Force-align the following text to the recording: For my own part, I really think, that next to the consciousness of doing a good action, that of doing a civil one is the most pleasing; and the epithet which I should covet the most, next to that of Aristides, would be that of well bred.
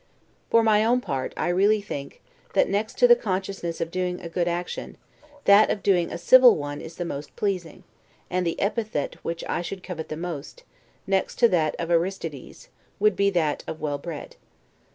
For 0.49 0.63
my 0.63 0.83
own 0.83 0.99
part, 0.99 1.31
I 1.37 1.49
really 1.49 1.79
think, 1.79 2.23
that 2.55 2.67
next 2.67 2.97
to 2.97 3.07
the 3.07 3.15
consciousness 3.15 3.79
of 3.79 3.91
doing 3.91 4.19
a 4.19 4.29
good 4.29 4.47
action, 4.47 4.97
that 5.45 5.69
of 5.69 5.83
doing 5.83 6.11
a 6.11 6.17
civil 6.17 6.55
one 6.55 6.81
is 6.81 6.95
the 6.95 7.05
most 7.05 7.35
pleasing; 7.35 7.83
and 8.27 8.43
the 8.43 8.59
epithet 8.59 9.17
which 9.23 9.43
I 9.47 9.61
should 9.61 9.83
covet 9.83 10.09
the 10.09 10.17
most, 10.17 10.63
next 11.05 11.35
to 11.35 11.47
that 11.49 11.75
of 11.77 11.91
Aristides, 11.91 12.69
would 12.99 13.15
be 13.15 13.29
that 13.29 13.63
of 13.67 13.79
well 13.79 13.99
bred. 13.99 14.37